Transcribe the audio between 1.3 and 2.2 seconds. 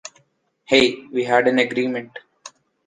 an agreement!